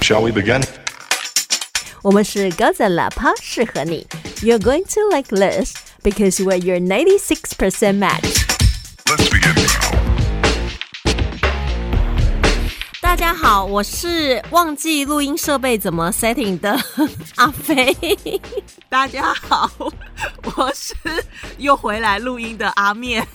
[0.00, 0.64] Shall we begin?
[2.02, 4.06] 我们是高赞喇叭，适合你。
[4.40, 8.46] You're going to like this because we're your 96% match.
[9.04, 10.00] Let's begin now.
[13.00, 16.80] 大家好，我是忘记录音设备怎么 setting 的
[17.36, 17.94] 阿飞。
[18.88, 19.70] 大家好，
[20.56, 20.94] 我是
[21.58, 23.26] 又回来录音的阿面。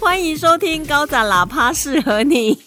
[0.00, 2.62] 欢迎收听高赞喇叭，适合你。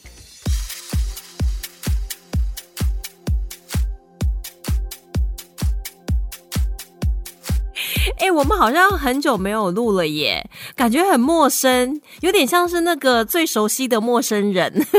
[8.19, 14.85] 哎、我们好像很久没有录了耶，感觉很陌生，有点像是那个最熟悉的陌生人。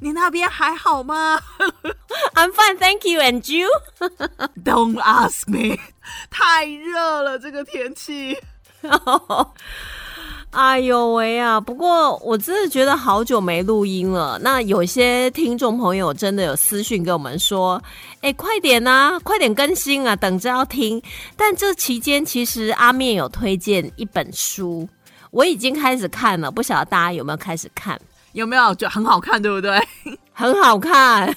[0.00, 1.40] 你那边还好吗
[2.34, 5.78] I'm fine, thank you, and you？？Don't ask me，
[6.30, 8.38] 太热了，这个天气。
[10.54, 11.60] 哎呦喂啊！
[11.60, 14.38] 不过我真的觉得好久没录音了。
[14.40, 17.82] 那有些听众朋友真的有私讯跟我们说
[18.22, 21.02] ：“哎，快点啊，快点更新啊，等着要听。”
[21.36, 24.88] 但这期间其实阿面有推荐一本书，
[25.32, 28.00] 我已经开始看了，不晓得大家有没有开始看？
[28.30, 29.76] 有没有就很好看，对不对？
[30.36, 31.32] 很好看，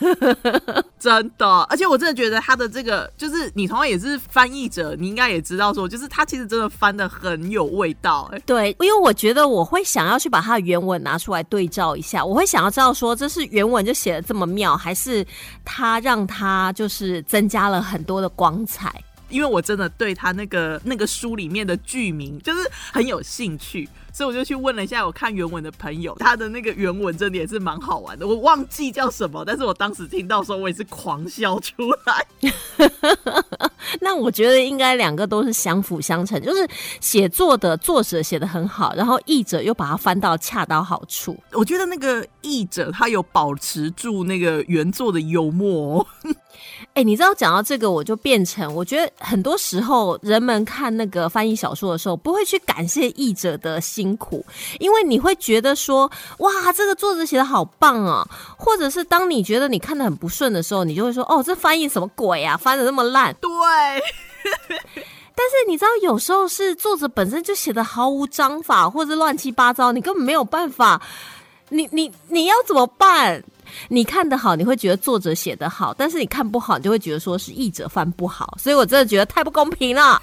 [0.99, 15.23] 真的，而且我真的觉得他的这个，就是你同样也是翻译者，你应该也知道说，就是他其实真的翻的很有味道、哎，对，因为我觉得我会想要去把他的原文拿出来对照一下，我会想要知道说这是原文就写的这么妙，还是
[15.63, 18.91] 他让他就是增加了很多的光彩。
[19.29, 28.27] 因为我真的对他那个那个书里面的剧名就是很有兴趣，所以我就去问了一下我看原文的朋友，他的那个原文真的也是蛮好玩的。
[28.27, 31.73] 我忘记叫什么，但是我当时听到的时候，我也是狂笑出
[32.05, 32.25] 来。
[34.01, 36.67] 那我觉得应该两个都是相辅相成，就是
[36.99, 41.37] 写作的作者写的很好，然后译者又把它翻到恰到好处。
[41.53, 46.07] 我觉得那个译者他有保持住那个原作的幽默、哦，
[46.97, 54.43] 哎，你知道讲到这个，我就变成我觉得很多时候人们看那个翻译小说的时候，不会去感谢译者的辛苦，
[54.79, 58.27] 因为你会觉得说，哇，这个作者写的好棒啊，
[58.57, 63.31] 或者是当你觉得你看的很不顺的时候，你就会说，哦，这翻译什么鬼啊，翻的那么烂。
[63.39, 63.51] 对，
[65.35, 70.99] 但是你知道，有时候是作者本身就写的毫无章法，或者乱七八糟，你根本没有办法。
[71.69, 73.43] 你你你要怎么办？
[73.89, 78.57] 你看得好，你会觉得作者写得好；但是你看不好，你就会觉得说是译者翻不好。
[78.59, 80.21] 所以我真的觉得太不公平了。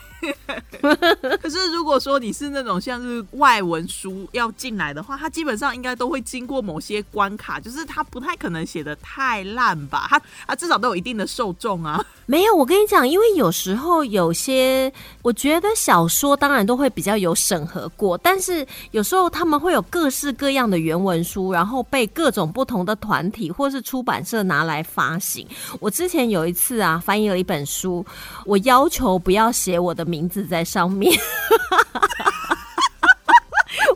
[1.40, 10.06] 可是如果说你是那种像是外文书要进来的话，它基本上应该都会经过某些关卡，就是它不太可能写的太烂吧？
[10.08, 12.04] 它它至少都有一定的受众啊。
[12.26, 14.92] 没有，我跟你讲，因为有时候有些，
[15.22, 25.46] 我觉得小说当然都会比较有审核过，但是有时候他们会有各式各样的原文书，然后被各种不同的团体或是出版社拿来发行。
[25.80, 28.04] 我之前有一次啊，翻译了一本书，
[28.46, 31.12] 我要求不要写我的名名字在上面。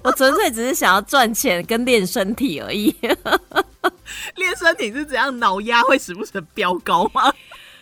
[0.02, 2.92] 我纯粹只是想要赚钱跟练身体而已。
[4.34, 5.38] 练身体是怎样？
[5.38, 7.32] 脑压会时不时的飙高吗？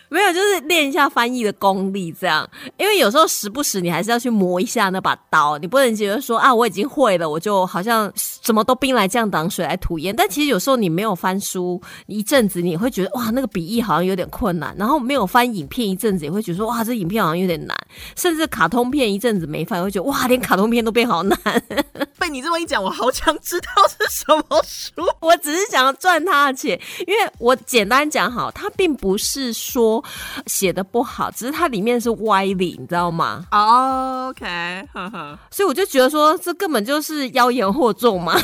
[0.09, 2.49] 没有，就是练一下翻译的功力，这样。
[2.77, 10.15] 因为有时候时不时你还是要去磨一下那把刀，你不能觉得说啊，我已经会了，我就好像什么都兵来将挡，水来土掩。
[10.15, 14.75] 但其实有时候你没有翻书一阵子，你会觉得哇，那个笔译好像有点困难。
[14.77, 17.75] 然后没有翻影片一阵子，也会觉得说哇，这影片好像有点难。
[18.15, 21.37] 甚至卡通片一阵子没翻，会觉得哇，连卡通片都变好难。
[22.19, 25.03] 被你这么一讲，我好想知道是什么书。
[25.19, 29.96] 我只是想要赚他的钱，因为我简单讲好，他并不是说
[30.45, 33.45] 写的不好，只是它里面是歪理，你知道吗？
[33.51, 34.45] 哦 OK，
[34.93, 38.39] 呵呵，所以我就觉得说，这根本就是妖言惑众嘛。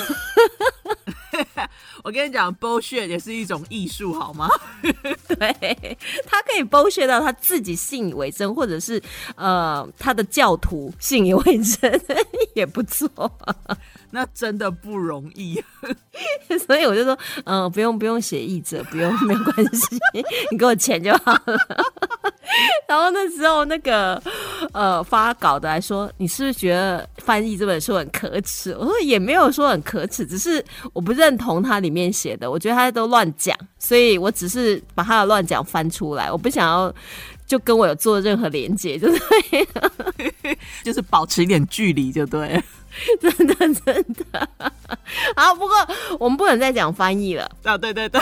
[2.04, 4.48] 我跟你讲，bullshit 也是一种艺术，好吗？
[4.82, 9.02] 对，他可以剥削到他自己信以为真，或者是
[9.36, 12.02] 呃他的教徒信以为真，
[12.54, 13.10] 也不错。
[14.12, 15.62] 那真的不容易。
[16.68, 20.00] 所以我就说，嗯、不用不用写译者，不用没有关系，
[20.52, 21.58] 你给我钱就好了。
[22.88, 24.22] 然后那时候那个
[24.74, 28.76] 呃发稿的来说，你是不是觉得翻译这本书很可耻？
[28.78, 30.64] 我说也没有说很可耻，只是
[30.94, 36.94] 我不认同它里面写的，我觉得他都乱讲，所以我只是把他的乱讲翻出来，我不想要
[37.54, 39.22] 就跟我有做任何连接， 就是
[40.84, 42.64] 就是保持一点距离就对了。
[43.22, 44.50] 真 的真的。
[45.38, 45.76] 好，不过
[46.20, 47.48] 我们不能再讲翻译了。
[47.64, 48.20] 啊，对对对，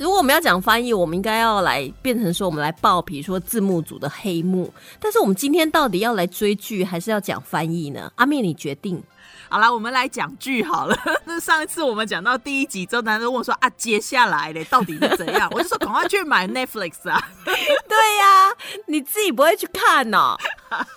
[0.00, 4.72] 如果我们要讲翻译，我们应该要来变成说，我们来报，比如说字幕组的黑幕。
[4.98, 8.10] 但是我们今天到底要来追剧，还是要讲翻译呢？
[8.16, 9.00] 阿面，你决定。
[9.48, 10.96] 好了，我们来讲剧好了。
[11.24, 15.48] 那上一次我们讲到第一集之后，男生问我说啊，接下来嘞到底是怎样？
[15.52, 17.20] 我就说赶快去买 Netflix 啊。
[17.44, 18.52] 对呀、
[18.86, 20.36] 你自己不会去看哦。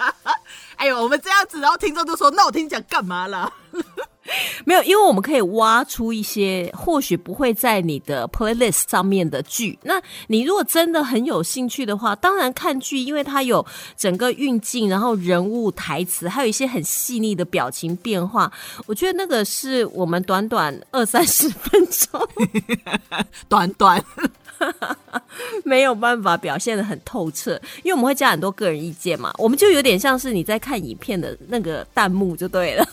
[0.78, 3.52] 哎呦，我们这样子，然后听众就说，那我听你讲干嘛啦？
[4.66, 9.78] 没有，因为我们可以挖出一些或许不会在你的 playlist 上面的剧。
[9.84, 13.66] 那你如果真的很有兴趣的话，当然看剧，因为它有
[13.98, 18.52] 整个运镜，然后人物台词，还有一些很细腻的表情变化。
[18.86, 22.28] 我觉得那个是我们短短二三十分钟
[23.50, 24.04] 短短，
[25.64, 29.34] 没有办法表现的很透彻，因为我们会加很多个人意见嘛。
[29.38, 32.88] 我们就有点像是你在看影片的那个弹幕就对了。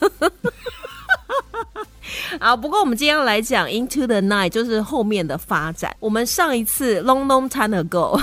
[2.38, 5.94] 啊，不过我们今天要来讲《Into the Night》，就是后面的发展。
[6.00, 8.20] 我们上一次 long long time ago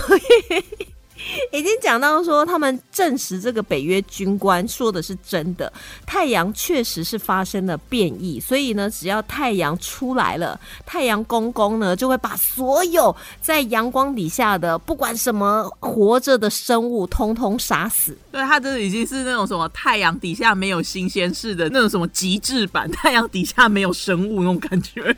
[1.52, 5.72] 已经讲到说，他们证实这个北约军官说的是真的，
[6.06, 18.18] 太阳确实是发生了变异，所以呢，只要太阳出来了，太阳公公呢就会把所有在阳光底下的不管什么活着的生物，通通杀死。
[18.31, 25.16] 对，它这已经是那种什么太阳底下没有新鲜事的那种什么极致版，太阳底下没有生物那种感觉。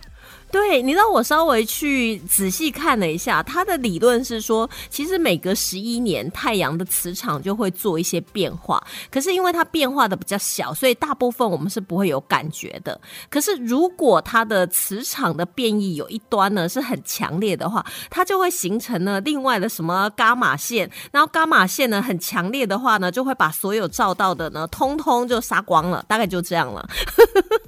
[0.55, 8.81] 对，你知道我稍微去仔细看了一下，他的理论是说，其实每隔十一年，太阳的磁场就会做一些变化。
[9.11, 12.97] 可是因为它变化的比较小，所以大部分我们是不会有感觉的。
[13.29, 26.87] 可是如果它的磁场的变异有一端呢是很强烈的话，它就会形成了另外的什么伽马线，然后伽马线呢很强烈的话呢，就会把所有照到的呢通通就杀光了，大概就这样了。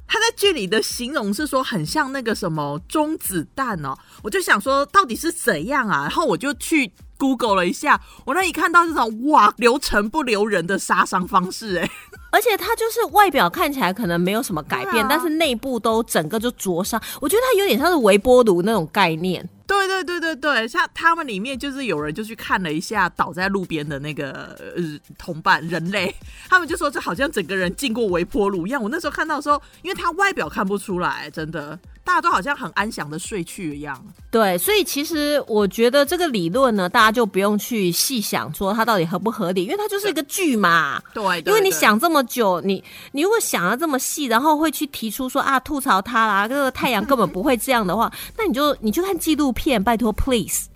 [0.07, 3.93] 他在剧里的形容是说很像那个什么中子弹哦，
[4.23, 6.03] 我就想说到底是怎样啊？
[6.03, 11.89] 然后我就去 Google 了一下，我那一看到这种哇留城不留人的杀伤方式、哎，
[12.31, 17.01] 而且它就是外表看起来可能没有什么改变，啊但是内部都整个就灼伤。
[17.19, 19.47] 我觉得它有点像是微波炉那种概念。
[19.67, 24.81] 对对对对对，像他们里面就是有人就去看了一下倒在路边的那个呃
[25.17, 26.15] 同伴人类，
[26.49, 28.81] 他们就说这好像整个人进过微波炉一样。
[28.81, 34.01] 我那时候看到的时候，因为他外表看不出来，真的大家都好像很安详的睡去一样。
[34.31, 41.01] 对，所以其实我觉得这个理论呢，大家就不用去细想说它到底合不合理，因为它就是一个剧嘛。
[41.13, 42.81] 对，因为你想这么久，你
[43.11, 50.67] 你如果想的这么细，然后会去提出说啊吐槽它啦，这个太阳根本不会这样的话， 那你就你就看纪录片，拜托 please，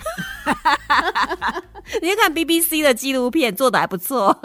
[2.01, 4.37] 你就看 BBC 的纪录片做的还不错。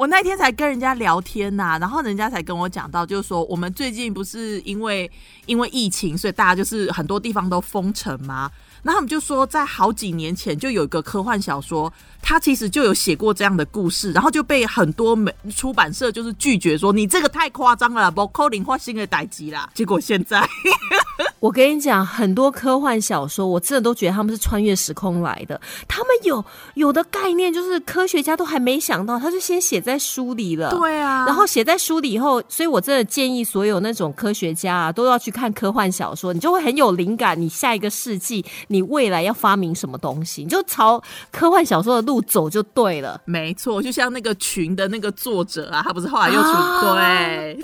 [0.00, 5.10] 我那天才跟人家聊天呐、然后人家才跟我讲到，就是说我们最近不是因为
[5.44, 8.50] 因为疫情，所以大家就是很多地方都封城嘛？
[8.82, 19.68] 然后他们就说，在好几年前就有一个科幻小说，它其实就有写过这样的故事，然后就被很多美出版社就是拒绝说你这个太夸张了啦，不扣零花新的代机啦。
[19.74, 20.46] 结果现在
[21.40, 25.58] 我跟你讲，很多科幻小说，我真的都觉得他们是穿越时空来的。
[25.88, 26.44] 他们有
[26.74, 30.70] 有的概念，就是科学家都还没想到，他就先写在书里了。
[30.70, 37.40] 对啊，然后写在书里以后，所以我真的建议所有那种科学家啊，都要去看科幻小说，你就会很有灵感。
[37.40, 43.20] 你下一个世纪，你未来要发明什么东西，你就朝科幻小说的路走就对了。
[43.26, 47.58] 没错，就像那个群的那个作者啊，他不是后来又出、啊 对。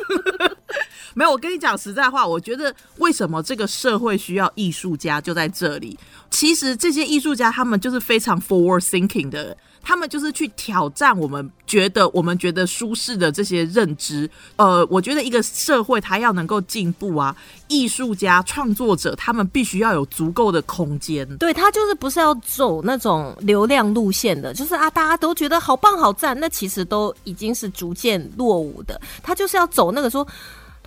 [1.14, 5.98] 没有，我跟你讲实在话，我觉得为什么这个社会需要艺术家，就在这里。
[6.36, 14.28] 其实这些艺术家他们就是非常 forward thinking 的，他们就是去挑战我们觉得我们觉得舒适的这些认知。
[14.56, 17.34] 呃，我觉得一个社会它要能够进步啊，
[17.68, 21.26] 艺术家、创作者他们必须要有足够的空间。
[21.38, 29.00] 对他就是不是要走那种流量路线的，就是啊，大家都觉得好棒好赞，那其实都已经是逐渐落伍的。
[29.22, 30.28] 他就是要走那个说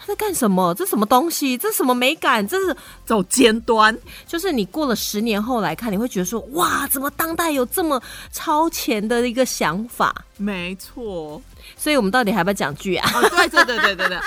[0.09, 2.75] 在干什么，这什么东西，这什么美感，这是
[3.05, 3.95] 走尖端，
[4.27, 8.01] 就是你过了十年后来看，你会觉得说哇，怎么当代有这么
[8.31, 10.13] 超前的一个想法？
[10.37, 11.41] 没错。
[11.77, 13.09] 所以我们到底还要不要讲剧啊？
[13.13, 14.19] 哦，对对对对对对，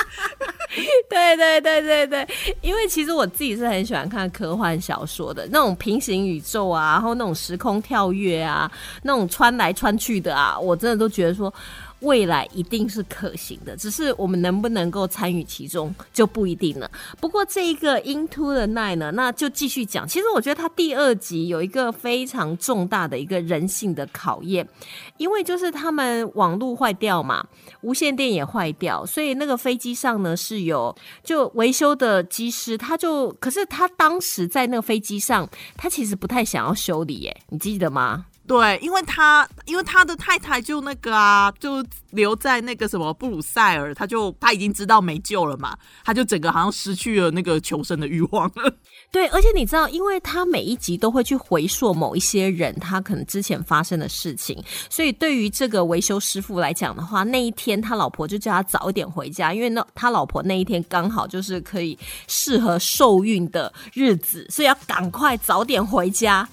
[1.11, 2.29] 对对对对 对，
[2.61, 8.71] 因为其实我自己是很喜欢看科幻小说的，那种平行宇宙啊，然后那种时空跳跃啊，
[9.03, 11.53] 那种穿来穿去的啊，我真的都觉得说。
[12.03, 16.91] 未来一定是可行的，只是我们能不能够参与其中就不一定了。
[17.21, 20.07] 不过这一个 Into the Night 呢，那就继续讲。
[20.07, 24.69] 其实我觉得它第二集有一个非常重大的一个人性的考验，
[25.17, 27.47] 因为就是他们网络坏掉嘛，
[27.83, 38.27] 无线电也坏掉，所以那个飞机上呢是有就维修的机师，他就可是他当时在那个飞机上，他其实不太想要修理，耶，你记得吗？
[38.45, 48.75] 对，因为他因为他的太太就那个啊，就留在那个什么布鲁塞尔，他就他已经知道没救了嘛，他就整个好像失去了那个求生的欲望了。
[49.13, 61.97] 对，而且你知道，因为他每一集都会去回溯某一些人他可能之前发生的事情，所以对于这个维修师傅来讲的话，那一天他老婆就叫他早一点回家，因为那他老婆那一天刚好就是可以
[62.27, 66.47] 适合受孕的日子，所以要赶快早点回家。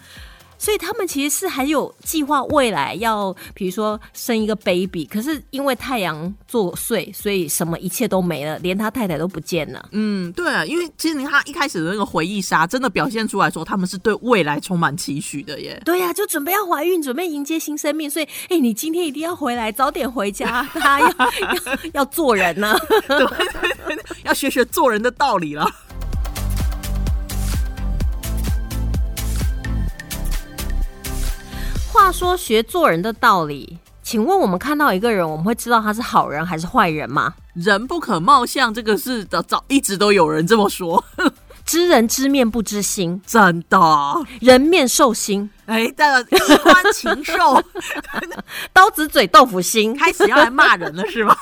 [0.60, 9.90] 所以他们其实是还有计划未来要，比如说生一个 baby，可是因为太阳作祟，所以什么一切都没了，连他太太都不见了。
[9.94, 15.82] 嗯，对啊，因为其实你看他一开始的那个回忆杀，真的表现出来说他们是对未来充满期许的耶。
[15.86, 22.76] 对呀、就准备要怀孕，准备迎接新生命，所以哎、你今天一定要回来，早点回家，他要 要要做人呢。
[24.26, 25.66] 要学学做人的道理了。
[32.10, 37.36] 话说学做人的道理，请问我们看到一个人，我们会知道他是好人还是坏人吗？
[37.54, 41.04] 人不可貌相，这个是早早一直都有人这么说，
[41.68, 43.80] 知人知面不知心，真的。
[44.42, 47.64] 人面兽心，哎，这个衣冠禽兽
[48.74, 49.96] 刀子嘴豆腐心。
[49.96, 51.36] 开始要来骂人了是吧？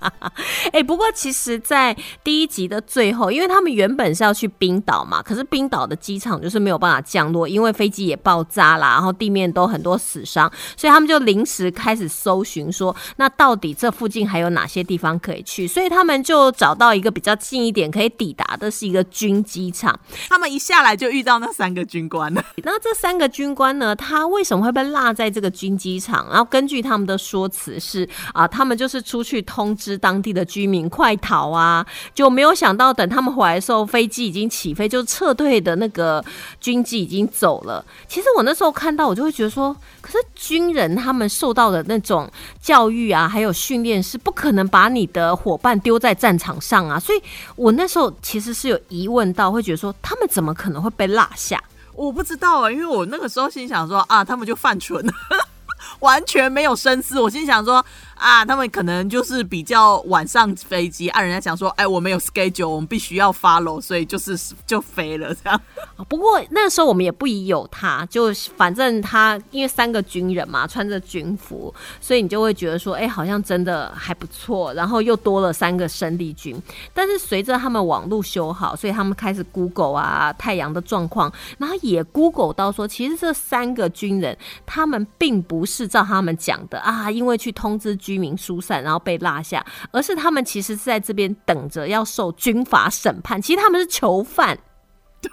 [0.72, 1.94] 哎、不过其实，在
[2.24, 15.66] 第一集的最后，因为他们原本是要去冰岛嘛，可是冰岛的机场就是没有办法降落，因为飞机也爆炸啦，然后地面都很多死伤，所以他们就临时开始搜寻说，那到底这附近还有哪些地方可以去？
[15.66, 19.98] 所以他们就找到一个比较近一点可以抵达的，是一个军机场。
[20.28, 22.44] 他们一下来就遇到那三个军官了。
[22.62, 26.28] 那这三个军官呢，他为什么会被落在这个军机场？
[26.30, 31.84] 然后根据他们的说辞是啊，他们就是出去通知当地的居民快逃啊，
[32.14, 36.24] 就没有想到等他们回来的时候，飞机已经起飞，就撤退的那个
[36.60, 37.84] 军机已经走了。
[38.06, 42.30] 其实我那时候看到，我就会觉得说，可是军人他们受到的那种
[42.62, 47.00] 教育啊，还有训练，是不可能把你的伙伴丢在战场上啊。
[47.00, 47.20] 所以
[47.56, 51.60] 我那时候其实是有疑问到，会觉得说，他们怎么可能会被落下？
[51.98, 55.04] 我不知道啊，因为我那个时候心想说啊，他们就犯蠢，
[55.98, 57.20] 完全没有深思。
[57.20, 57.84] 我心想说
[58.18, 65.60] 啊，他们可能就是比较晚上飞机，啊，人家讲说，哎，我们有 schedule，我们必须要 follow，所以就是就飞了这样。
[66.08, 74.74] 不过那时候我们也不疑有他，就反正他因为三个军人嘛，穿着军服，所以你就会觉得说，哎、好像真的还不错。
[74.74, 76.60] 然后又多了三个生力军，
[76.92, 89.62] 但是随着他们网络修好，所以他们开始 Google 啊太阳的状况，然后也 Google 到说，其实这三个军人他们并不是照他们讲的啊，因为去通知居民疏散，然后被落下，
[89.92, 94.58] 而是他们其实是在这边等着要受军法审判，其实他们是囚犯。
[95.20, 95.30] 对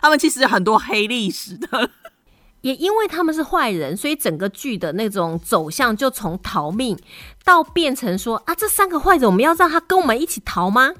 [0.00, 1.90] 他们其实很多黑历史的。
[2.62, 6.96] 也因为他们是坏人，所以整个剧的那种走向就从逃命
[7.44, 10.92] 到变成说啊，这三个坏人我们要让他跟我们一起逃吗？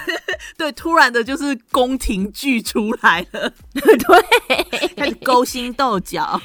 [0.56, 6.40] 对，突然的就是宫廷剧出来了，对，开始勾心斗角。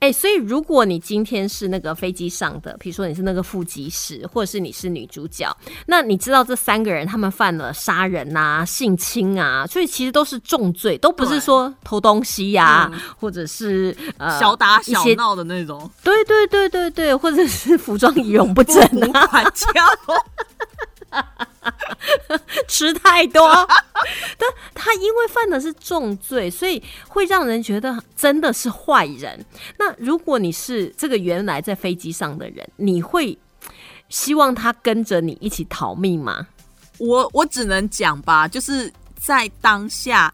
[0.00, 5.54] 哎、所以如果你今天是那个飞机上的，比如说你是那个副机师，或者是你是女主角，
[5.86, 19.68] 那你知道这三个人他们犯了杀人啊、性侵啊，所以其实都是重罪，都不是说偷东西呀、或者是呃小打小闹的那种，对对对对对，或者是 服装仪容不整不啊，管教。
[22.68, 23.46] 吃太多。
[24.38, 29.44] 但他因为犯的是重罪，所以会让人觉得真的是坏人。
[29.78, 33.38] 那如果你是这个原来在飞机上的人，你会
[34.08, 36.46] 希望他跟着你一起逃命吗？
[36.98, 40.32] 我我只能讲吧，就是在当下，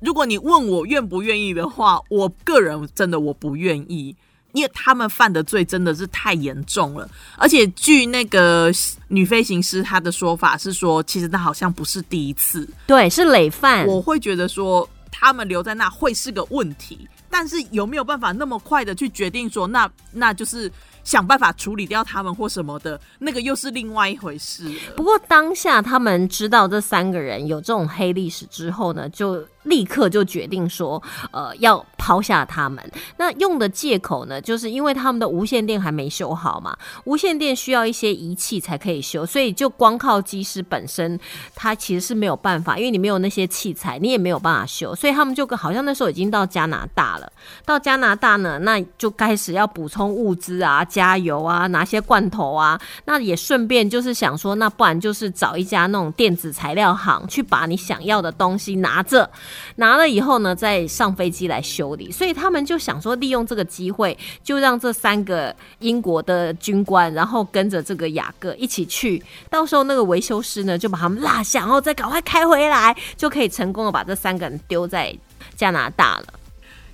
[0.00, 4.16] 如果你问我愿不愿意的话，我个人真的我不愿意，
[4.52, 7.08] 因为他们犯的罪真的是太严重了。
[7.36, 8.70] 而且据那个
[9.08, 13.86] 女飞行师她的说法是说，其实那好像不是第一次，对，是累犯。
[13.86, 20.70] 我会觉得说他们留在那会是个问题，但是有没有办法那么快的去决定说，那那就是
[21.04, 24.70] 想办法处理掉他们或什么的，那个又是另外一回事。
[24.96, 32.82] 不过当下他们知道这三个人有这种黑历史之后呢，就立刻就决定说，呃，要抛下他们。
[33.16, 41.18] 那用的借口呢，就是因为他们的无线电还没修好嘛，无线电需要一些仪器才可以修，所以就光靠机师本身，
[41.54, 47.32] 他其实是没有办法，因为你没有那些器材，你也没有办法修，所以他们就跟好像那时候已经到加拿大了。
[47.64, 59.30] 到加拿大呢，那就开始要补充物资啊，加油啊，拿些罐头啊，那也顺便就是想说，那不然就是找一家那种电子材料行，去把你想要的东西拿着，
[59.76, 75.16] 拿了以后呢，再上飞机来修理，所以他们就想说利用这个机会，就让这三个英国的军官，然后跟着这个雅各一起去，到时候那个维修师呢就把他们落下，然后再赶快开回来，就可以成功的把这三个人丢在
[75.56, 76.26] 加拿大了。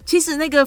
[0.04, 0.66] 其实那个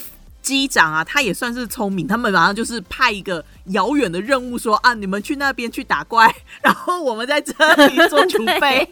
[0.52, 6.30] 机长啊，他也算是聪明，他们马上就是派一个遥远的任务说啊，你们去那边去打怪，
[6.62, 7.54] 然后我们在这
[7.88, 8.86] 里做储备。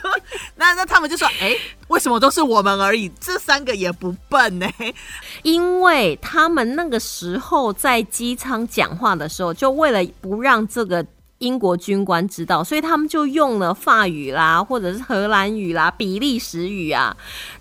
[0.56, 1.54] 那那他们就说，哎、
[1.88, 3.10] 为什么都是我们而已？
[3.20, 4.66] 这三个也不笨呢、
[5.44, 11.04] 因为他们那个时候在机舱讲话的时候，就为了不让这个
[11.40, 17.14] 英国军官知道，所以他们就用了法语啦，或者是荷兰语啦、比利时语啊。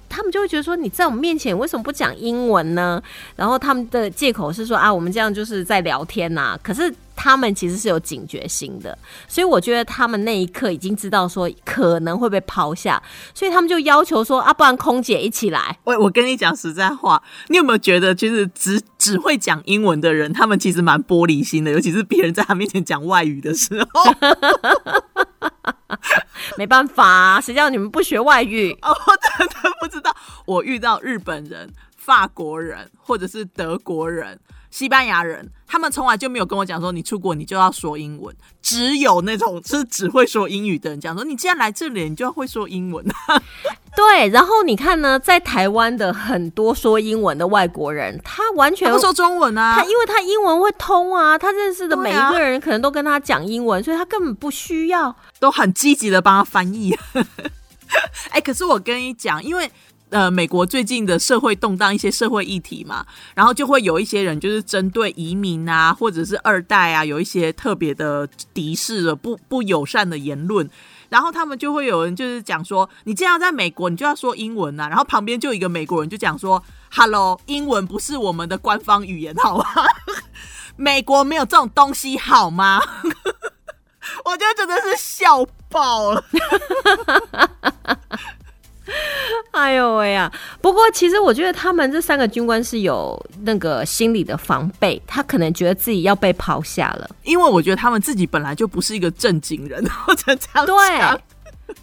[0.09, 3.01] 他们就会觉得说，你在我们面前为什么不讲英文呢？
[3.35, 8.97] 然后他们的借口是说啊，我们这样就是在聊天呐、可是他们其实是有警觉心的，
[9.27, 13.01] 所以我觉得他们那一刻已经知道说可能会被抛下，
[13.33, 15.77] 所以他们就要求说啊，不然空姐一起来。
[15.83, 24.03] 我我跟你讲实在话，你有没有觉得，就是只只会讲英文的人，他们其实蛮玻璃心的，尤其是别人在他面前讲外语的时候。
[26.57, 28.71] 没办法、啊，谁叫你们不学外语？
[28.81, 34.39] 哦，我真的不知道，我遇到日本人、法国人或者是德国人、
[34.71, 43.05] 西班牙人，他们从来就没有跟我讲说你出国你就要说英文，只有那种是只会说英语的人讲说你既然来这里，你就要会说英文。
[43.95, 55.13] 对，然后你看呢，在台湾的很多说英文的外国人，他完全他不说中文啊他，因为他英文会通啊，他认识的每一个人可能都跟他讲英文，所以他根本不需要。
[55.39, 56.95] 都很积极的帮他翻译。
[58.29, 59.69] 哎、可是我跟你讲，因为
[60.09, 70.67] 呃，美国最近的社会动荡，一些社会议题嘛，然后就会有一些人就是针对移民啊，或者是二代啊，有一些特别的敌视的不不友善的言论。
[71.09, 74.87] 然后他们就会有人就是讲说，你既然在美国，你就要说英文啊。
[74.87, 79.65] 然后旁边就有一个美国人就讲说，Hello，英文不是我们的官方语言，好吗？
[80.75, 82.81] 美国没有这种东西，好吗？
[84.25, 86.23] 我就真的是笑爆了。
[89.51, 90.31] 哎呦喂呀！
[90.61, 97.09] 不过其实我觉得他们这三个军官是有那个心理的防备，他可能觉得自己要被抛下了。
[97.23, 101.21] 因为我觉得他们自己本来就不是一个正经人，或者这样讲对。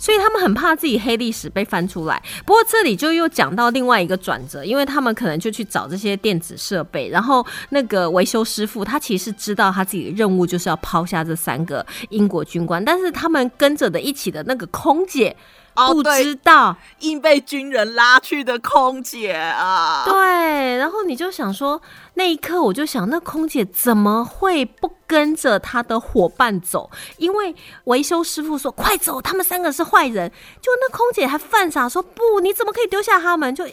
[0.00, 2.20] 所以他们很怕自己黑历史被翻出来。
[2.44, 16.76] 不过这里就又讲到另外一个转折，因为他们可能就去找这些电子设备，然后那个维修师傅他其实知道他自己的任务就是要抛下这三个英国军官，但是他们跟着的一起的那个空姐不哦对知道。
[17.00, 21.80] 硬被军人拉去的空姐啊，对，然后你就想说，
[22.14, 26.90] 那一刻我就想，那空姐怎么会不跟着他的伙伴走？
[27.18, 30.30] 因为维修师傅说快走，他们三个是坏人。
[30.60, 33.54] 就那空姐还犯傻说不，你怎么可以丢下他们？
[33.54, 33.66] 就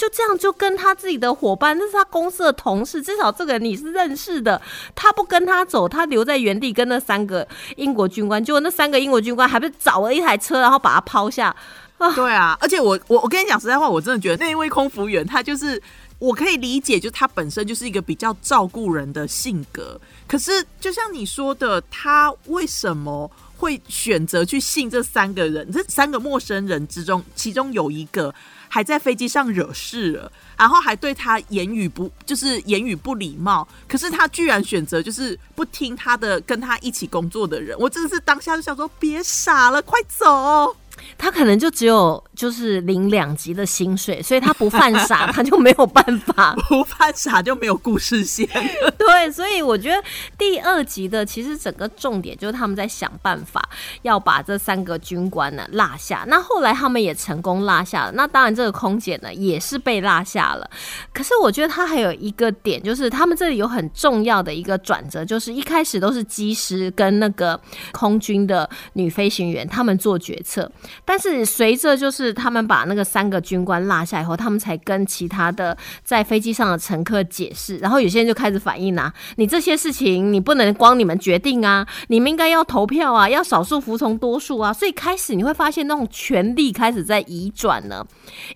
[0.00, 4.58] 就这样就跟他自己的伙伴，那是他公司的同事，至少这个你是认识的。
[4.94, 11.54] 他不跟他走，他留在原地跟那三个英国军官，结果那三个英国军官还不是找了一台车，然后把他抛下。
[12.16, 15.78] 对啊，而且我我我跟你讲实在话，我真的觉得那一位空服员他就是
[16.18, 20.00] 我可以理解，就是他本身就是一个比较照顾人的性格。
[20.26, 25.70] 可是就像你说的，他为什么会选择去信这三个人？
[25.70, 28.34] 这三个陌生人之中，其中有一个
[28.72, 33.66] 还在飞机上惹事了，然后还对他言语不就是言语不礼貌。
[33.88, 40.76] 可是他居然选择就是不听他的跟他一起工作的人，我真的是当下就想说，别傻了，快走。
[41.18, 46.54] 他可能就只有就是领两级的薪水，所以他不犯傻， 他就没有办法。
[46.68, 48.48] 不犯傻就没有故事线。
[48.98, 50.02] 对，所以我觉得
[50.38, 53.66] 第二集的其实整个重点就是他们在想办法
[54.02, 56.24] 要把这三个军官呢落下。
[56.28, 58.12] 那后来他们也成功落下了。
[58.12, 60.70] 那当然这个空姐呢也是被落下了。
[61.12, 67.60] 可是我觉得他还有一个点，就是他们这里有很重要的一个转折，就是一开始都是机师跟那个
[67.92, 70.70] 空军的女飞行员他们做决策。
[71.04, 88.06] 但是随着就是他们把那个三个军官落下以后，他们才跟其他的在飞机上的乘客解释，然后有些人就开始反映啊，你这些事情你不能光你们决定啊，你们应该要投票啊，要少数服从多数啊，所以开始你会发现那种权力开始在移转了。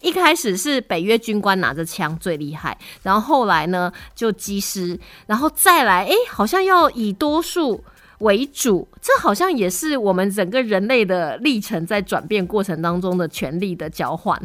[0.01, 7.83] 一开始是北约军官拿着枪最厉害，然后后来呢就机师，然后再来，诶，好像要以多数。
[8.19, 14.41] 为主，这好像也是我们整个人类的历程在转变过程当中的权力的交换。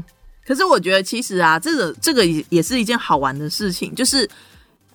[0.46, 4.28] 可是我觉得其实啊，这个这个也也是一件好玩的事情，就是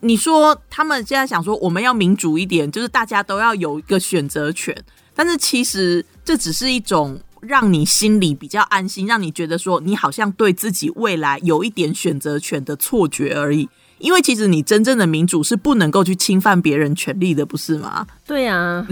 [0.00, 4.76] 你说他们现在想说我们要民主一点，就是大家都要有一个选择权，
[5.14, 13.68] 但是其实这只是一种让你心里比较安心，让你觉得说你好像对自己未来有一点选择权的错觉而已。
[14.04, 18.06] 因为其实你真正的民主是不能够去侵犯别人权利的，不是吗？
[18.26, 18.86] 对呀、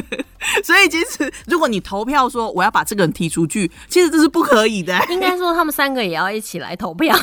[0.62, 4.94] 所以其实如果你投票说我要把这个人踢出去，其实这是不可以的。
[5.08, 7.16] 应该说他们三个也要一起来投票。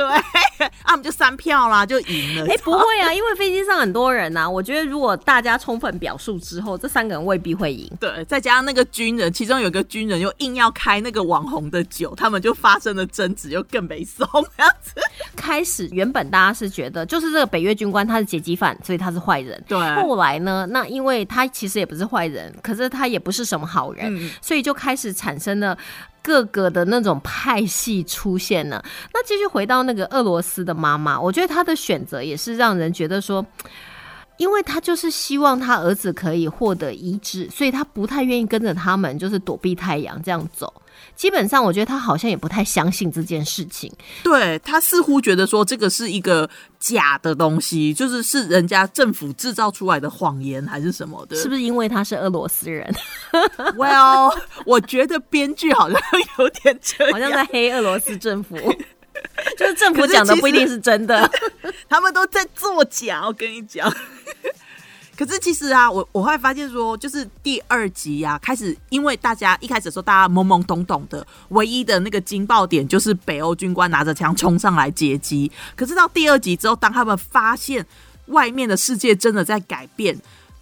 [0.00, 2.46] 对， 啊，我们就三票啦，就赢了。
[2.50, 7.90] 哎、不会啊， 因为飞机上很多人呐、我觉得如果大家充分表述之后，这三个人未必会赢。
[8.00, 14.94] 对，再加上那个军人，其中有个军人又硬要开那个网红的酒，他们就发生了争执，又更没松这样子。
[15.36, 19.62] 开始原本大家是觉得，就是这个北越军官他是劫机犯，所以他是坏人。
[19.66, 25.76] 对后来呢，那因为他其实也不是坏人，可是他也不是什么好人，嗯所以就开始产生了。
[26.22, 28.84] 各个的那种派系出现了。
[29.12, 33.44] 那继续回到那个俄罗斯的妈妈，我觉得她的选择也是让人觉得说，
[34.36, 40.72] 因为她就是希望她儿子可以获得医治，所以她不太愿意跟着他们，就是躲避太阳这样走。
[41.20, 43.92] 基本上，我觉得他好像也不太相信这件事情。
[44.22, 52.90] 对他似乎觉得说这个是一个假的东西，就是是人家政府制造出来的谎言还是什么的，是不是因为他是俄罗斯人
[53.76, 56.00] ，？Well，我觉得编剧好像
[56.38, 58.56] 有点这样，好像在黑俄罗斯政府？
[59.58, 61.30] 就是政府讲的不一定是真的。
[61.86, 63.26] 他们都在作假。
[63.26, 63.94] 我跟你讲。
[65.20, 75.52] 可是其实啊，我我会发现说，就是第二集啊，开始因为大家一开始说大家懵懵懂懂的，唯一的那个惊爆点就是北欧军官拿着枪冲上来截击。
[75.76, 77.84] 可是到第二集之后，当他们发现
[78.28, 80.18] 外面的世界真的在改变，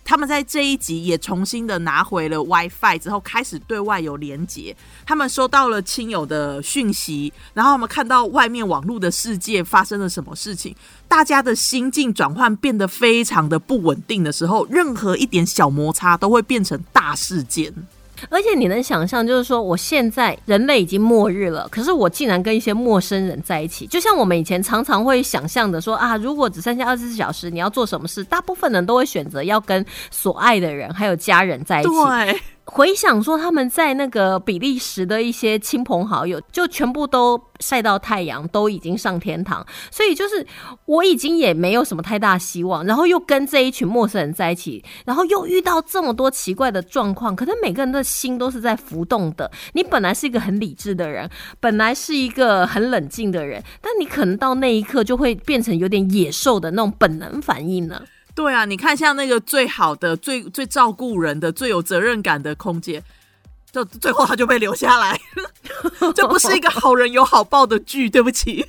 [0.08, 4.74] 他们在这一集也重新的拿回了 WiFi 之后，开始对外有连接。
[5.04, 10.74] 他们收到了亲友的讯息，然后我们看到外面网络的世界发生了什么事情，
[11.06, 17.74] 大家的心境转换变得非常的不稳定的时候，任何一点小摩擦都会变成大事件。
[18.28, 28.24] 而且你能想象，就是说，我现在人类已经末日了，可是我竟然跟一些陌生人在一起，就像我们以前常常会想象的说啊，如果只剩下二十四小时，你要做什么事？
[28.24, 31.88] 大部分人都会选择要跟所爱的人还有家人在一起。
[32.70, 40.46] 回想说他们在那个比利时的一些亲朋好友，就全部都晒到太阳，都已经上天堂，所以就是
[40.84, 49.50] 我已经也没有什么太大希望，然后又跟这一群陌生人在一起，然后又遇到这么多奇怪的状况，可能每个人的心都是在浮动的。
[49.72, 51.28] 你本来是一个很理智的人，
[51.58, 58.02] 本来是一个很冷静的人，但你可能到那一刻就会变成有点野兽的那种本能反应呢。
[58.38, 63.02] 对啊，你看像那个最好的、最最照顾人的、最有责任感的空姐，
[63.72, 65.20] 就最后他就被留下来，
[66.14, 68.64] 这不是一个好人有好报的剧，对不起。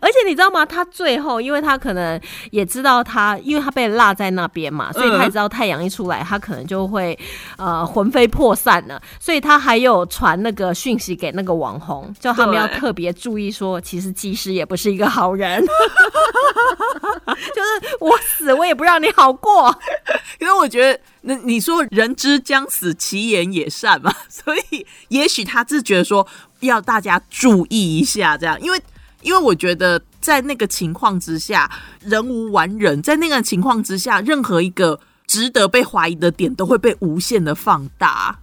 [0.00, 0.64] 而且你知道吗？
[0.64, 7.18] 他最后，因为他可能也知道他，因为他被落在那边嘛，所以他也知道太阳一出来，他可能就会
[7.56, 9.00] 呃魂飞魄散了。
[9.20, 15.60] 所以他还有传那个讯息给那个网红，叫他们要特别注意说，其实技师也不是一个好人，
[17.26, 19.74] 就是我死我也不让你好过。
[20.40, 26.26] 因为我觉得，那你说人之将死，其言也善嘛， 所以也许他是觉得说
[26.60, 28.80] 要大家注意一下，这样，因为
[29.24, 31.68] 因为我觉得在那个情况之下，
[32.02, 38.38] 人无完人，在那个情况之下，任何一个值得被怀疑的点都会被无限的放大。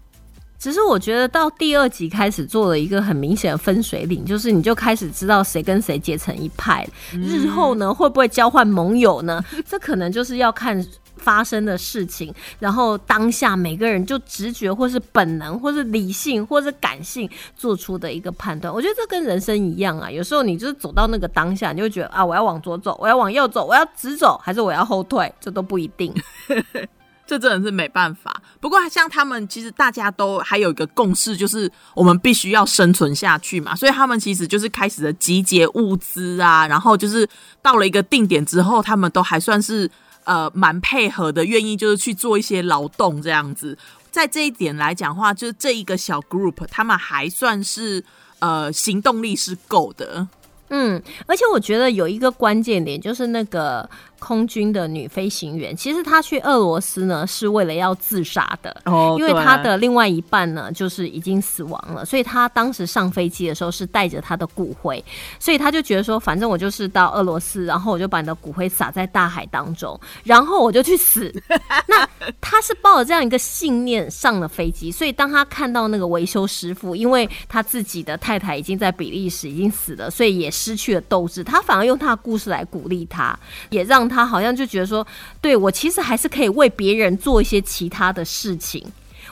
[0.59, 9.43] 只是我觉得到第二集开始做了一个很明显的分水岭，就是你就开始知道谁跟谁结成一派，日后呢会不会交换盟友呢？
[9.67, 10.85] 这可能就是要看。
[11.21, 18.73] 发生的事情，然后当下每个人就直觉或是本能，或是理性，或是感性做出的一个判断。
[18.73, 26.13] 我觉得这跟人生一样啊，有时候你就是走到那个当下，你就觉得啊，我要往左走，我要往右走，我要直走，还是我要后退，这都不一定。
[27.27, 28.41] 这真的是没办法。
[28.59, 33.73] 不过像他们，其实大家都还有一个共识，就是我们必须要生存下去嘛。
[33.73, 37.25] 所以他们其实就是开始了集结物资啊，然后就是
[37.61, 39.89] 到了一个定点之后，他们都还算是
[40.25, 43.77] 呃蛮配合的，愿意就是去做一些劳动这样子。
[44.09, 48.03] 在这一点来讲话，就是这一个小 group，他们还算是
[48.39, 50.27] 呃行动力是够的。
[50.73, 53.89] 嗯，而且我觉得有一个关键点，就是那个
[54.21, 58.81] 空军的女飞行员，其实她去俄罗斯呢是为了要自杀的。
[58.85, 65.03] 哦因为她的另外一半呢，就是已经死亡了，所以她当时上飞机的时候是带着她的骨灰，
[65.39, 71.33] 所以她就觉得说，反正我就是到俄罗斯，然后我就把你的骨灰撒在大海当中，然后我就去死。
[71.89, 72.07] 那
[72.39, 83.37] 她是抱着这样一个信念上了飞机，所以当她看到那个维修师傅，因为他自己的太太已经在比利时已经死了，所以也失去了斗志，他反而用他的故事来鼓励他，
[83.69, 85.05] 也让他好像就觉得说，
[85.39, 88.85] 对我其实还是可以为别人做一些其他的事情。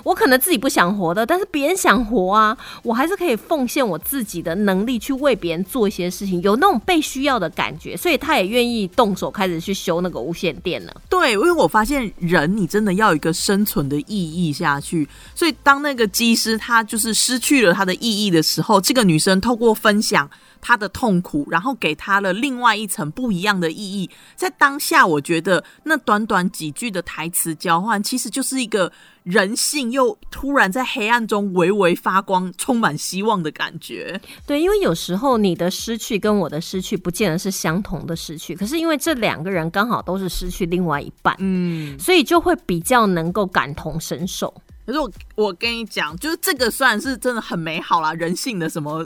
[0.06, 11.02] 我可能自己不想活的，但是别人想活啊，我还是可以奉献我自己的能力去为别人做一些事情，有那种被需要的感觉，所以他也愿意动手开始去修那个无线电了。
[11.10, 20.30] 对，因为我发现人你真的要有一个生存的意义下去，所以当那个机师他就是失去了他的意义的时候，这个女生透过分享
[20.62, 24.10] 她的痛苦，然后给他了另外一层不一样的意义。
[24.36, 28.92] 在当下，我觉得那短短几句的台词交换，其实就是一个
[29.24, 34.20] 人性又突然在黑暗中微微发光、充满希望的感觉。
[34.46, 44.54] 对，因为有时候你的失去跟我的失去不见得是相同的失去，可是因为这两个人刚好都是失去另外一半，嗯，所以就会比较能够感同身受。
[44.86, 49.06] 可是我我跟你讲，就是这个虽然是真的很美好啦，人性的什么，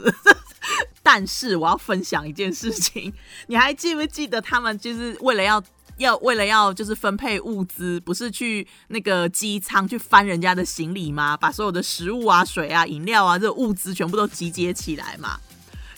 [1.04, 3.14] 但是我要分享一件事情，
[3.48, 5.62] 你还记不记得他们就是为了要
[5.98, 11.38] 要为了要就是分配物资，不是去那个机舱去翻人家的行李吗？
[11.38, 15.40] 把所有的食物啊、水啊、饮料啊这物资全部都集结起来嘛。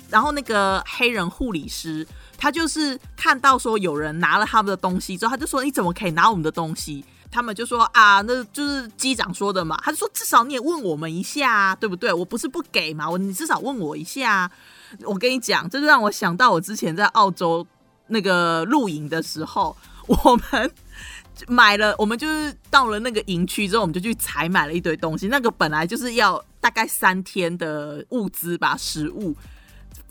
[0.09, 7.03] 然后那个黑人护理师，他就是看到说有人拿了他们的东西之后，他就说：“你怎么可以拿我们的东西？”
[7.35, 12.13] 他们就说：“啊，那就是机长说的嘛。”他就说：“至少你也问我们一下啊，对不对？
[12.13, 14.49] 我不是不给嘛，我你至少问我一下。”
[15.03, 17.67] 我跟你讲，这就让我想到我之前在澳洲
[18.07, 19.75] 那个露营的时候，
[20.07, 20.71] 我们。
[21.49, 25.27] 买了，我们就是到了那个营区之后，我们就去采买了一堆东西。
[25.27, 29.35] 那个本来就是要大概三天的物资吧，食物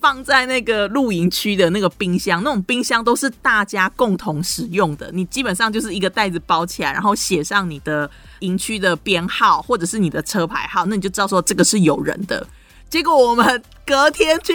[0.04, 5.10] 放在那个露营区的那个冰箱，那种冰箱都是大家共同使用的。
[5.14, 12.46] 你基本上就是一个袋子包起来，然后写上你的营区的编号或者是你的车牌号，那你就知道说这个是有人的。
[12.90, 14.52] 结果我们隔天去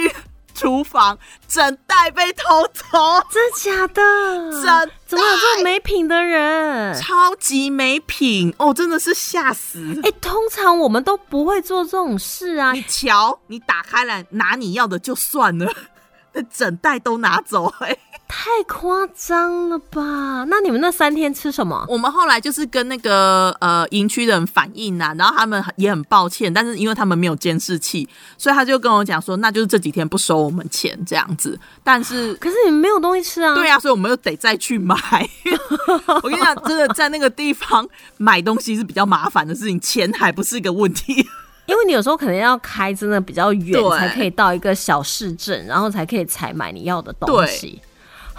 [0.60, 1.17] 厨房，
[1.48, 2.84] 整袋被偷走，
[3.32, 4.02] 真的假的？
[4.52, 6.93] 整怎么有这么没品的人？
[7.02, 10.02] 超级没品哦，真的是吓死！
[10.04, 12.82] 哎、通常我们都不会做这种事啊你。
[12.84, 15.72] 瞧，你打开来拿你要的就算了，
[16.34, 17.98] 那整袋都拿走哎、
[18.32, 20.46] 太夸张了吧？
[20.48, 21.84] 那你们那三天吃什么？
[21.89, 31.60] 我们后来就是跟那个呃营区的人反映啊，然后他们也很抱歉，但是因为他们没有监视器，所以他就跟我讲说，那就是这几天不收我们钱这样子。
[31.84, 33.56] 但是可是你们没有东西吃啊。
[33.56, 34.96] 对啊，所以我们又得再去买。
[36.22, 37.88] 我跟你讲，真的在那个地方
[38.18, 41.28] 买东西是比较麻烦的事情，钱还不是一个问题。
[41.65, 47.82] 因为你有时候可能要开真的比较远，才可以到一个小市镇，然后才可以采买你要的东西。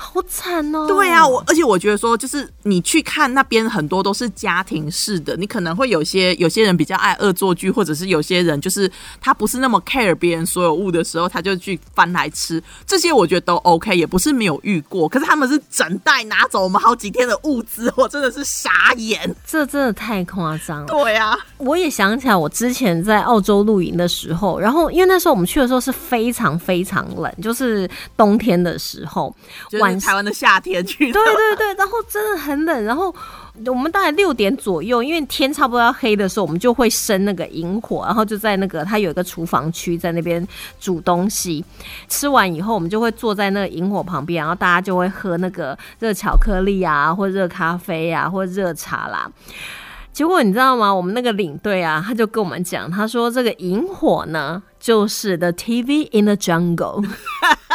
[0.00, 0.86] 好惨哦！
[0.88, 15.08] 对啊，我而且我觉得说，就是你去看那边很多都是家庭式的，你可能会有些有些人比较爱恶作剧，或者是有些人就是他不是那么 care 别人所有物的时候，他就去翻来吃，这些我觉得都 OK，也不是没有遇过。
[15.08, 19.34] 可是他们是整袋拿走我们好几天的物资，我真的是傻眼。
[19.46, 20.86] 这真的太夸张了。
[20.86, 29.34] 对啊，我也想起来，我之前在澳洲露营的时候，然后因为那时候我们去的时候是非常非常冷，就是冬天的时候，
[29.68, 31.12] 就是台湾的夏天去的。
[31.12, 33.14] 对对对，然后真的很冷，然后
[33.66, 40.46] 我们大概六点左右，因为天差不多要黑的时候，我们就会生那个萤火，然后就在那个它有一个厨房区，在那边
[40.79, 41.64] 煮东西。
[42.09, 49.31] 吃完以后，我们就会坐在那个萤火旁边，然后大家就会喝那个热巧克力啊，或热咖啡啊，或热茶啦。
[50.12, 50.92] 结果你知道吗？
[50.92, 57.03] 我们那个领队啊，他就跟我们讲，他说这个萤火呢，就是 the TV in the jungle，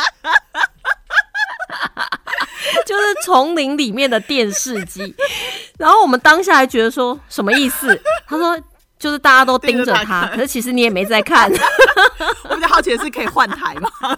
[2.86, 5.14] 就是丛林里面的电视机。
[5.78, 8.00] 然后我们当下还觉得说什么意思？
[8.28, 8.58] 他说
[8.98, 11.52] 就是大家都盯着他可是其实你也没在看，
[12.50, 13.90] 我比较好奇的是，可以换台吗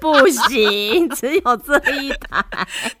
[0.00, 2.44] 不行，只有这一台。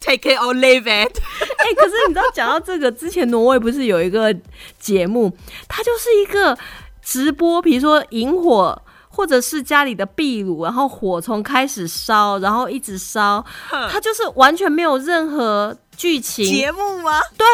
[0.00, 1.18] ？Take it or leave it。
[1.56, 4.34] 哎、可是你知道，讲到这个，之前挪威不是有一个
[4.78, 6.56] 节目，它就是一个
[7.02, 8.80] 直播，比如说萤火。
[9.18, 17.20] 或者是家里的壁炉，然后火从开始烧，然后一直烧，它就是完全没有任何剧情，节目吗？
[17.36, 17.44] 对，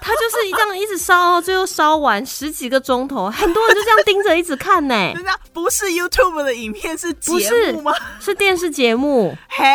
[0.00, 7.92] 它就是这样一直烧，最后烧完十几个钟头，很多人就这样盯着一直看呢、 真的不是 YouTube 的影片，是节不是目吗？
[8.18, 9.66] 是电视节目， 嘿，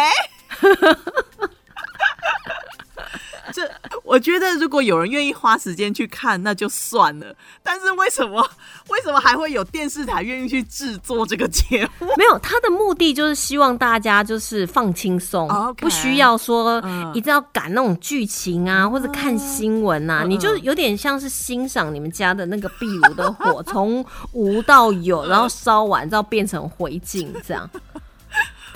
[3.53, 3.69] 这
[4.03, 7.35] 我觉得如果有人愿意花时间去看，那就算了。
[7.63, 8.41] 但是为什么
[8.89, 12.07] 为什么还会有电视台愿意去制作这个节目？
[12.17, 27.69] 没有，他的目的就是希望大家就是放轻松不需要说嗯一定要赶那种剧情啊，或者看新闻啊，嗯你就有点像是欣赏你们家的那个壁炉的火 从无到有，然后烧完，然后变成灰烬这样。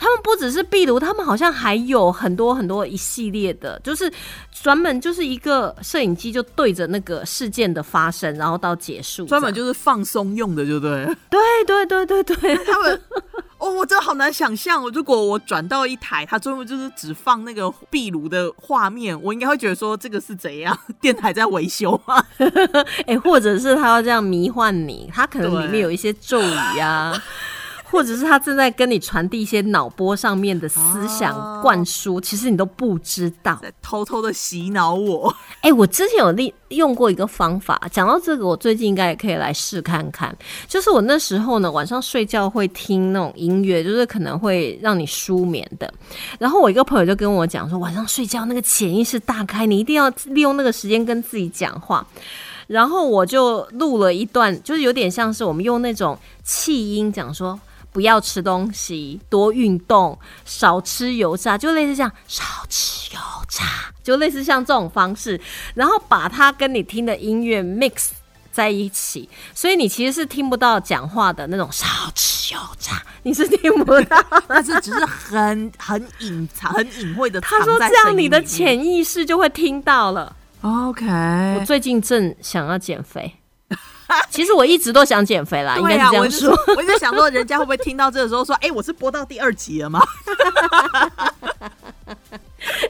[0.01, 4.11] 他们不只是壁炉，他们好像还有很多很多一系列的，就是
[4.51, 11.05] 专门就是一个摄影机就对着那个事件的发生，然后到结束，专门就是放松用的，对不对？
[11.29, 12.99] 对对对对对，他们。
[13.59, 14.89] 哦，我真的好难想象哦！
[14.91, 20.75] 如果我转到一台，它专门就是只放那个壁炉的画面，我应该会觉得说这个是怎样？
[20.99, 22.25] 电台在维修吗？
[23.05, 27.13] 哎、或者是他要这样迷幻你，他可能里面有一些咒语啊。
[27.91, 33.59] 或者是他正在跟你传递一些脑波上面的思想哦灌输，其实你都不知道。
[33.61, 35.35] 在偷偷的洗脑我。
[35.59, 40.35] 哎、我之前有利用过一个方法，讲到这个，我最近应该也可以来试看看。
[40.67, 45.93] 就是我那时候呢，晚上睡觉会听那种音乐，就是可能会让你舒眠的。
[46.39, 52.07] 然后我一个朋友就跟我讲说，晚上睡觉那个潜意识大开，你一定要利用那个时间跟自己讲话。
[52.67, 57.59] 然后我就录了一段，就是有点像是我们用那种气音讲说。
[57.91, 63.63] 不要吃东西，多运动，少吃油炸，就类似这样，少吃油炸，
[64.03, 65.39] 就类似像这种方式，
[65.75, 68.09] 然后把它跟你听的音乐 mix
[68.51, 74.17] 在一起，所以你其实是听不到讲话的那种少吃油炸，你是听不到。
[74.47, 77.39] 但是只是很很隐藏、很隐晦的。
[77.39, 80.35] 他说这样你的潜意识就会听到了。
[80.61, 81.05] OK，
[81.59, 83.33] 我最近正想要减肥，
[84.29, 86.51] 其实我一直都想减肥啦，应该是这样说。
[86.75, 90.01] 我就想说，人家会不会听到这个时候说，哎、我是播到第二集了吗？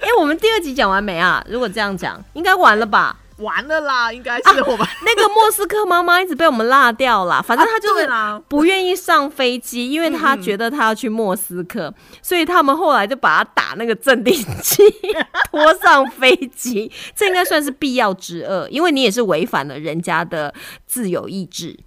[0.01, 1.43] 哎、我们第二集讲完没啊？
[1.47, 3.15] 如果这样讲，应该完了吧？
[3.41, 4.88] 完了啦，应该是我们。
[5.04, 8.08] 那个莫斯科妈妈一直被我们落掉了，反正她就是
[8.47, 14.84] 不愿意上飞机，因为她觉得她要去莫斯科，所以他们后来就把她打那个镇定剂，
[15.51, 16.91] 拖上飞机。
[17.15, 20.54] 这应该算是必要之恶，因为你也是违反了人家的
[20.86, 21.80] 自由意志。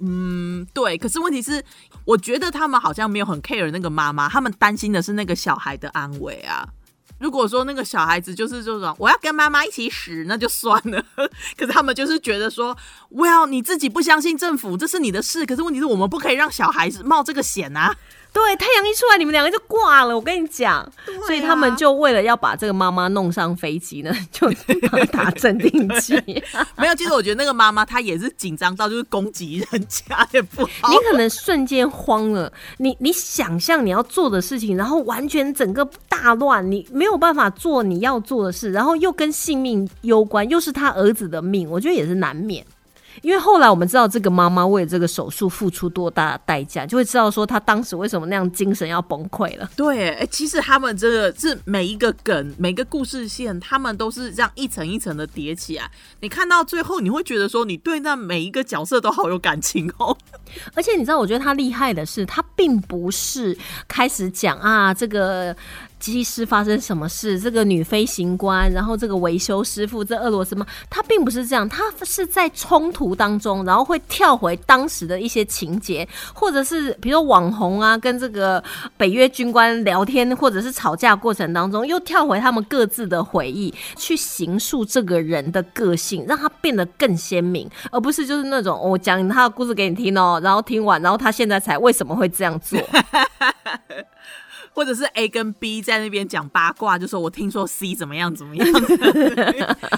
[0.00, 0.96] 嗯，对。
[0.96, 1.62] 可是问题是，
[2.04, 6.68] 我觉得他们好像没有很 care 那个妈妈，他们担心的是那个小孩的安危啊。
[7.18, 11.04] 如果说那个小孩子就是这种我要跟妈妈一起死，那就算了。
[11.56, 12.76] 可是他们就是觉得说
[13.10, 15.44] ，Well，你自己不相信政府，这是你的事。
[15.44, 17.96] 可是问题是我们不可以让小孩子冒这个险啊。
[18.38, 20.14] 对，太阳一出来，你们两个就挂了。
[20.14, 20.88] 我跟你讲，
[21.26, 24.48] 所以他们就为了要把这个妈妈弄上飞机呢， 就
[25.06, 26.14] 打镇定剂。
[26.78, 30.96] 没有，其实我觉得那个妈妈她也是紧张到就是攻击人家也不好你。
[31.10, 42.64] 可能瞬间慌了，你你想象你要做的事情，然后完全整个大乱，你没有办法做你要做的事，然后又跟性命攸关，又是他儿子的命，我觉得也是难免。
[43.22, 49.68] 因为后来我们知道这个妈妈为这个手术付出多大的代价，就会知道说她当时为什么那样精神要崩溃了。
[49.76, 55.90] 对，哎、其实他们这个是每一个梗、每个故事线，他们都是这样一层一层的叠起来。
[56.20, 60.16] 你看到最后，你会觉得说，你对那每一个角色都好有感情哦。
[60.74, 65.56] 而且你知道，我觉得他厉害的是，他并不是开始讲啊这个。
[65.98, 67.38] 机师发生什么事？
[67.38, 70.66] 这个女飞行官，然后这个维修师傅，这俄罗斯吗？
[70.88, 78.62] 他并不是这样，他是在冲突当中，然后会跳回当时的一些情节，或者是比如说网红啊，跟这个
[78.96, 92.78] 北约军官聊天，或者是吵架过程当中，又跳回他们各自的回忆，去形塑这个人的个性，让他变得更鲜明，而不是就是那种我讲他的故事给你听哦，然后听完，然后他现在才为什么会这样做？
[94.78, 98.64] 或者是 A 跟 B 在那边讲八卦，就说我听说 C 怎么样怎么样，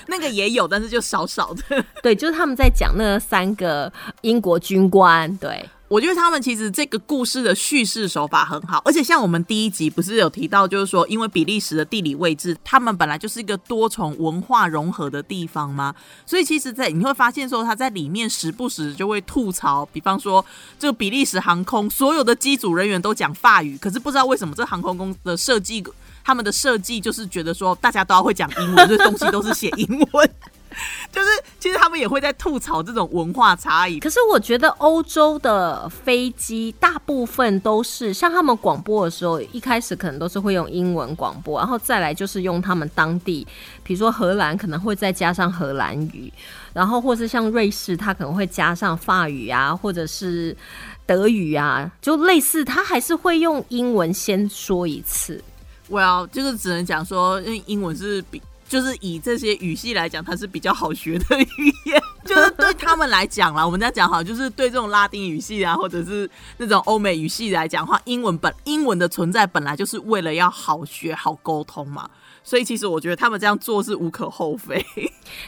[0.09, 1.85] 那个也有，但是就少少的。
[2.03, 5.69] 对，就是他们在讲那三个英国军官，对。
[5.91, 15.93] 我觉得他们其实这个故事的叙事手法很好，而且像我们第一集不是有提到，就是说因为比利时的地理位置，他们本来就是一个多重文化融合的地方嘛，
[16.25, 20.45] 所以其实，在你会发现说他在里面时不时就会吐槽，比方说
[20.79, 25.85] 这个比利时航空所有的机组人员都讲法语，可是不知道为什么这航空公司的设计，
[26.23, 30.31] 他们的设计就是觉得说大家都要会讲英文，这东西都是写英文。
[31.11, 31.27] 就是
[31.59, 43.47] 其实他们也会在吐槽这种文化差异，可是我觉得欧洲的飞机大部分都是像他们广播的时候，一开始可能都是会用英文广播，然后再来就是用他们当地，
[43.83, 46.33] 比如说荷兰可能会再加上荷兰语，
[46.73, 50.57] 然后或是像瑞士，它可能会加上法语啊，或者是
[51.05, 55.43] 德语啊，就类似，他还是会用英文先说一次。
[55.91, 58.41] Well，就是只能讲说，因为英文是比。
[58.71, 63.67] 就是以这些语系来讲，它是比较好学的语言，就是对他们来讲啦。
[63.67, 72.09] 我们在讲好，就是对这种拉丁语系啊，或者是那种欧美语系来讲的话，英文本英文的存在本来就是为了要好学、好沟通嘛。
[72.45, 74.81] 所以其实我觉得他们这样做是无可厚非。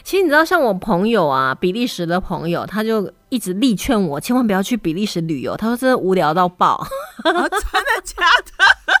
[0.03, 5.55] 其实你知道，像我朋友啊，比利时的朋友，他就一直力劝我千万不要去比利时旅游。
[5.55, 6.75] 他说真的无聊到爆。
[7.23, 8.93] 啊、真的假的？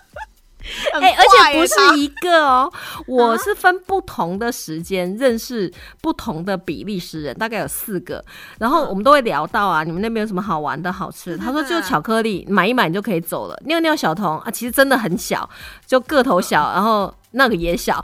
[0.93, 2.71] 很哎、而且不是一个哦，
[3.07, 8.23] 我是分不同的时间认识不同的比利时人，大概有四个。
[8.59, 11.37] 然后我们都会聊到啊，你们那边有什么好玩的好吃的？
[11.37, 13.61] 他说就 巧克力，买一买你就可以走了。
[13.65, 15.49] 尿尿小童啊，其实真的很小，
[15.85, 18.01] 就个头小，然后那个也小，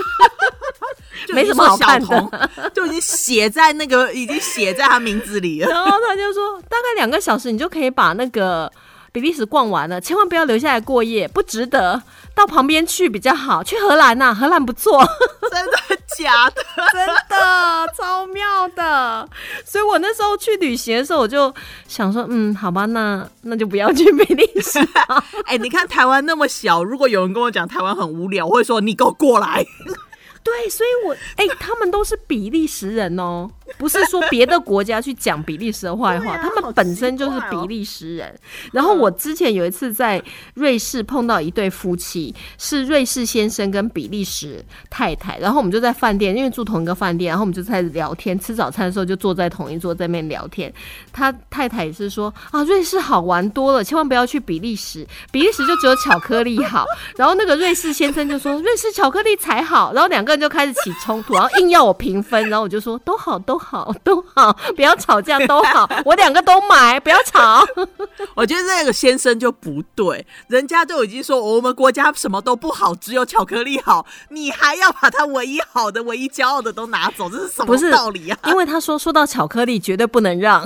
[1.32, 5.68] 没什么好看的就已经写在那个，已经写在他名字里了。
[5.70, 8.70] 然后他就说，大概两个小时你就可以把那个
[9.12, 12.02] 比利时逛完了，千万不要留下来过夜，不值得。
[12.34, 15.04] 到旁边去比较好，去荷兰呐、荷兰不错。
[15.50, 15.72] 真的
[16.16, 16.62] 假的？
[16.92, 19.28] 真的超妙的，
[19.64, 21.52] 所以我那时候去旅行的时候，我就
[21.88, 24.78] 想说，嗯，好吧，那那就不要去比利时。
[25.44, 29.64] 哎、你看台湾那么小，如果有人跟我讲台湾很无聊，我会说你给我过来。
[30.42, 38.34] 对，所以我哎、他们都是比利时人哦，不是说别的国家去讲比利时的坏话，啊他们本身就是比利时人。
[38.72, 40.22] 然后我之前有一次在
[40.54, 50.72] 瑞士碰到一对夫妻，是瑞士先生跟比利时太太，然后我们就在饭店，因为住同一个饭店，然后我们就在聊天，吃早餐的时候就坐在同一桌在那边聊天。
[51.12, 56.84] 他太太也是说啊，瑞士好玩多了，千万不要去比利时，比利时就只有巧克力好。
[57.16, 67.64] 然后那个瑞士先生就说瑞士巧克力才好，然后两个人就开始起冲突，然后硬要我评分，然后我就说都好都好 都好，不要吵架都好，我两个都买，不要吵。
[68.34, 78.38] 我觉得那个先生就不对，人家都已经说我们国家什么都不好，只有巧克力好，你还要把他唯一好的、唯一骄傲的都拿走，这是什么道理啊？
[78.46, 80.64] 因为他说说到巧克力绝对不能让，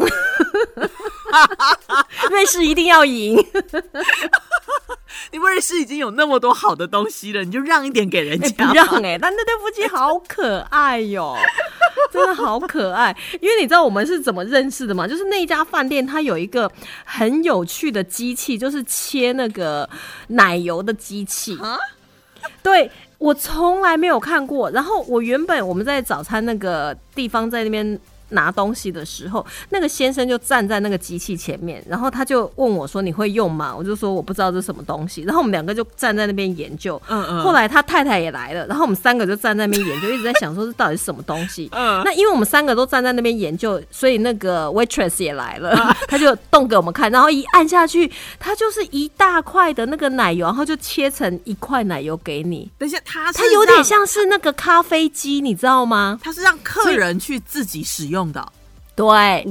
[2.31, 3.45] 瑞士一定要赢。
[5.33, 11.37] 你不是已经有那么多好的东西了，你就让一点给人哎、家、不让哎、但那对夫妻好可爱哟、
[12.13, 13.17] 真的好可爱。
[13.41, 15.07] 因为你知道我们是怎么认识的吗？
[15.07, 16.71] 就是那家饭店它有一个
[17.05, 19.89] 很有趣的机器，就是切那个
[20.29, 21.59] 奶油的机器。
[21.61, 21.79] 啊
[22.63, 24.71] 对我从来没有看过。
[24.71, 27.99] 然后我原本我们在早餐那个地方在那边。
[28.31, 37.01] 拿东西的时候，那个先生就站在那个机器前面，然后他就问我说：“你会用吗？”我就说：“我不知道这是什么东西。”然后我们两个就站在那边研究。
[37.09, 41.69] 嗯嗯后来他太太也来了，然后我们三个就站在那边研究，一直在想说这到底是什么东西。
[41.75, 45.75] 嗯那因为我们三个都站在那边研究，所以那个 waitress 也来了，
[46.09, 52.71] 他就动给我们看，然后一按下去，它就是一大块的那个奶油，然后就切成一块奶油给你。
[52.79, 56.19] 等一下，他是它有点，像是那个咖啡机，你知道吗？
[56.23, 58.47] 他是让客人去自己使用的。
[58.97, 59.05] 对，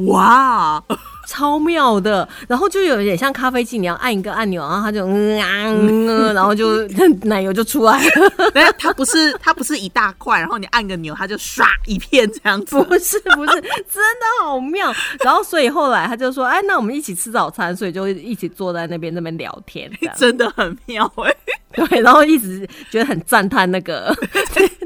[0.07, 0.81] 哇，
[1.27, 2.25] 超妙的。
[2.47, 6.81] 然后就有点像咖啡机，你要按一个按钮，然后它就嗯啊嗯啊， 然后就
[7.27, 8.29] 奶油就出来了。
[8.55, 12.81] 对，它不是它不是一大块，然后你按个钮，它就唰一片这样子。
[12.83, 14.93] 不是不是，真的好妙。
[15.19, 21.35] 然后所以后来他就说，哎，那我们一起吃早餐，所以就一起坐在那边那边聊天，真的很妙哎、
[21.73, 24.15] 对，然后一直觉得很赞叹那个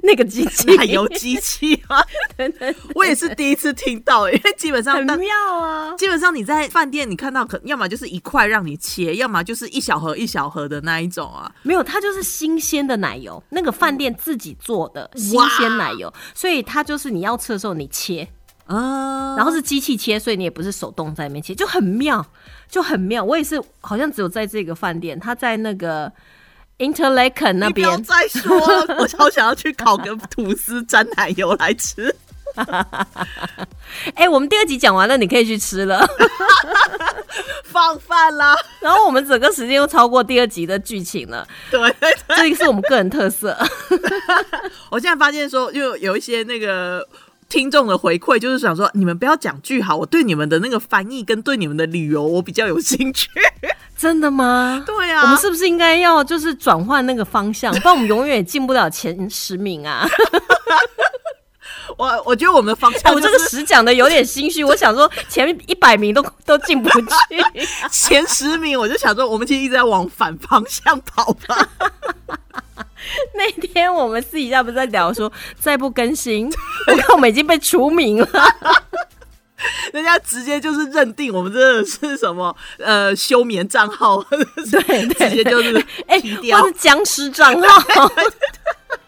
[0.08, 2.01] 那个机器奶油机器吗？
[2.38, 5.93] 对对我也是第一次听到、因为基本上但很妙啊。
[5.97, 11.51] 基本上你在饭店你看到可要么就是一块让你切，要么就是一小盒一小盒的那一种啊。
[11.62, 18.26] 没有，它就是新鲜的奶油，那个饭店自己做的新鲜奶油，所以它就是你要吃的时候你切，
[18.68, 22.26] 啊，然后是机器切，所以你也不是手动在那边切，就很妙，
[22.70, 23.22] 就很妙。
[23.24, 26.12] 我也是，好像只有在这个饭店，他在那个
[26.78, 32.15] Interlaken 那边不要边，再说了，我超想要去烤个吐司沾奶油来吃。
[34.15, 36.05] 哎、我们第二集讲完了，你可以去吃了。
[37.65, 41.80] 放饭啦，然后我们整个时间又超过第二集的剧情了，对
[42.36, 43.55] 这个是我们个人特色。
[44.89, 47.07] 我现在发现说，又有一些那个
[47.49, 53.30] 听众的回馈，就是想说，你们不要讲句好，我对你们的那个翻译跟对你们的旅游，我比较有兴趣。
[53.98, 54.84] 真的吗？
[54.86, 60.08] 对啊，我们是不是应该要就是转换那个方向， 不然我们永远也进不了前十名啊！
[61.98, 67.08] 我我觉得我们的方哎向、我就是这个十讲的有点心虚，我想说前一百名都都进不去。
[67.89, 71.68] 前十名，我就想说，我们其实一直在往反方向跑吧。
[73.34, 76.52] 那天我们私底下不是在聊说，再不更新，
[76.88, 78.28] 我看我们已经被除名了。
[79.93, 86.22] 人家直接就是认定我们真的是什么呃休眠账号，对对，直接就是哎，
[86.78, 88.12] 僵尸账号。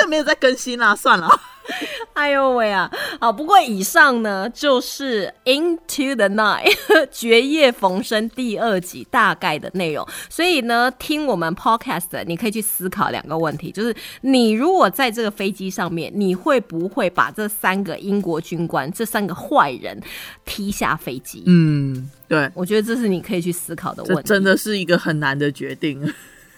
[0.00, 1.28] 这没有在更新啦，算了。
[2.14, 2.90] 哎呦喂啊！
[3.20, 6.74] 好，不过以上呢就是《Into the Night
[7.12, 10.06] 》绝夜逢生第二集大概的内容。
[10.28, 20.00] 所以呢，听我们 Podcast，你可以去思考两个问题，就是你如果在这个飞机上面，你会不会把这三个英国军官、这三个坏人
[20.44, 21.44] 踢下飞机？
[21.46, 24.22] 嗯，对，我觉得这是你可以去思考的问题。
[24.24, 26.12] 真的是一个很难的决定。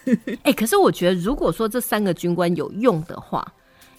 [0.43, 3.45] 哎、可是我觉得，如果说这三个军官有用的话，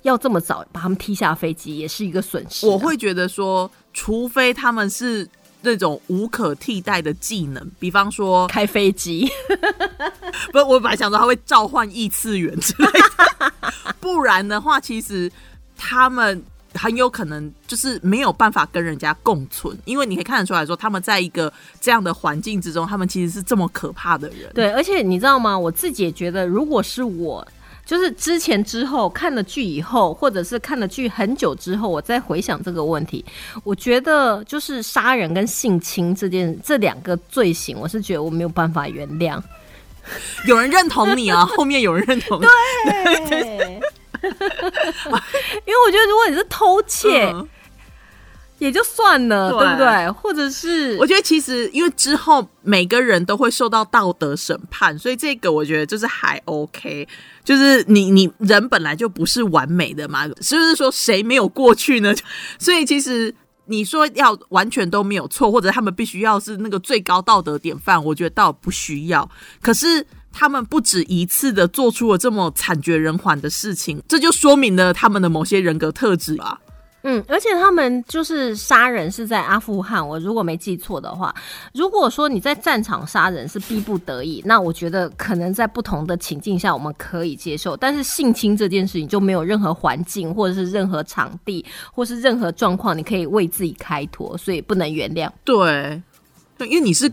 [0.03, 5.29] 要这么早把他们踢下飞机，也是一个损失啊、我会觉得说，除非他们是
[5.63, 9.29] 那种无可替代的技能，比方说，开飞机，
[10.53, 13.53] 不，我本来想说他会召唤异次元之类的，
[14.01, 15.31] 不然的话，其实
[15.77, 16.45] 他们。
[16.75, 24.51] 很有可能就是没有办法跟人家共存，因为你可以看得出来说，他们在一个这样的环境之中，他们其实是这么可怕的人。
[24.55, 25.59] 对，而且你知道吗？
[25.59, 27.47] 我自己也觉得，如果是我。
[27.87, 33.23] 就是之前之后看了剧以后，或者是看了剧很久之后，我再回想这个问题，
[33.63, 39.39] 我觉得就是杀人跟性侵这件这两个罪行，我是觉得我没有办法原谅。
[40.49, 42.47] 有人认同你啊，后面有人认同你，
[43.29, 43.81] 对，
[45.67, 47.49] 因为我觉得如果你是偷窃，嗯
[48.61, 50.11] 也就算了，对对不对？
[50.13, 57.07] 或者是我觉得其实因为之后每个人都会受到道德审判，所以这个我觉得就是还 OK。
[57.43, 62.15] 就是你你人本来就不是完美的嘛，是不是说谁没有过去呢？
[62.59, 63.35] 所以其实
[63.67, 69.29] 你说要完全都没有错，或者他们必须要是那个最高道德典范，我觉得倒不需要。
[69.61, 70.07] 可是。
[70.37, 76.61] 他们不止一次的做出了这么惨绝人寰的事情，这就说明了他们的某些人格特质吧。
[77.07, 81.35] 嗯，而且他们就是杀人是在阿富汗，我如果没记错的话，
[81.75, 91.63] 如果说你在战场杀人是逼不得已，那我觉得可能在不同的情境下我们可以接受，但是性侵这件事情就没有任何环境或者是任何场地
[91.93, 95.31] 或是任何状况你可以为自己开脱，所以不能原谅。
[95.45, 96.03] 对，
[96.57, 97.13] 对，因为你是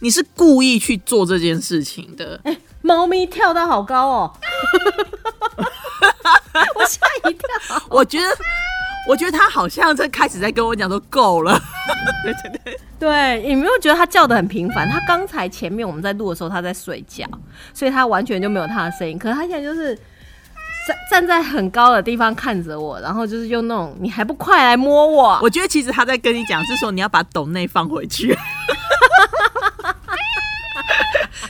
[0.00, 2.40] 你是故意去做这件事情的。
[2.44, 4.32] 哎猫咪跳到好高哦，
[6.76, 7.82] 我吓一跳。
[7.88, 8.26] 我觉得，
[9.08, 11.60] 我觉得它好像在开始在跟我讲说够了。
[12.96, 14.88] 对，你没有觉得它叫的很频繁？
[14.88, 17.26] 它刚才前面我们在录的时候它在睡觉，
[17.74, 19.18] 所以它完全就没有它的声音。
[19.18, 19.92] 可是他现在就是
[20.86, 25.40] 站站在很高的地方看着我，然后就是用那种你还不快来摸我？
[25.42, 28.32] 我觉得其实他在跟你讲是说你要把斗内放回去。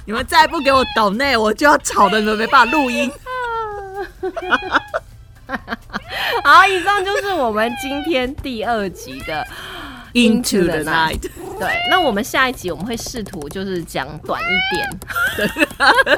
[0.07, 3.11] 你们再不给我抖内，我就要吵的你们没办法录音。
[6.43, 9.47] 好，以上就是我们今天第二集的
[10.15, 11.21] Into the night，
[11.59, 14.89] 对，那我们下一集我们会试图就是讲短一点。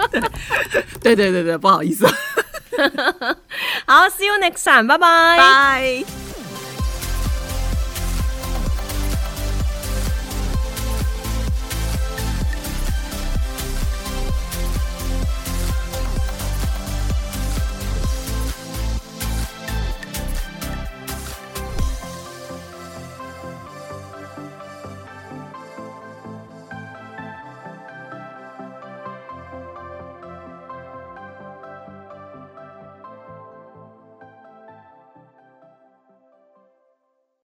[1.03, 2.07] 对对对对，不好意思，
[3.87, 5.37] 好，See you next time，拜拜。
[5.39, 6.28] 拜。